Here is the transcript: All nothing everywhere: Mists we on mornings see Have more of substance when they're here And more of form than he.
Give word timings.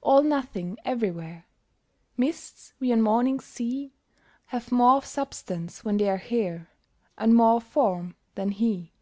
All 0.00 0.24
nothing 0.24 0.76
everywhere: 0.84 1.46
Mists 2.16 2.74
we 2.80 2.90
on 2.90 3.00
mornings 3.00 3.44
see 3.44 3.94
Have 4.46 4.72
more 4.72 4.96
of 4.96 5.04
substance 5.06 5.84
when 5.84 5.98
they're 5.98 6.16
here 6.18 6.68
And 7.16 7.32
more 7.36 7.58
of 7.58 7.62
form 7.62 8.16
than 8.34 8.48
he. 8.50 8.92